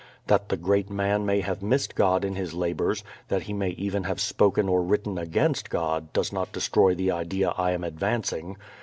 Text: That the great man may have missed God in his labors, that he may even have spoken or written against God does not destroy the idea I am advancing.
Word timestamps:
That 0.25 0.49
the 0.49 0.57
great 0.57 0.89
man 0.89 1.27
may 1.27 1.41
have 1.41 1.61
missed 1.61 1.93
God 1.93 2.25
in 2.25 2.33
his 2.33 2.55
labors, 2.55 3.03
that 3.27 3.43
he 3.43 3.53
may 3.53 3.69
even 3.69 4.05
have 4.05 4.19
spoken 4.19 4.67
or 4.67 4.81
written 4.81 5.19
against 5.19 5.69
God 5.69 6.11
does 6.11 6.33
not 6.33 6.51
destroy 6.51 6.95
the 6.95 7.11
idea 7.11 7.51
I 7.55 7.69
am 7.73 7.83
advancing. 7.83 8.57